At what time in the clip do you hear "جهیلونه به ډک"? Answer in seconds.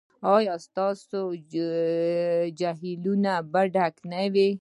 2.59-3.95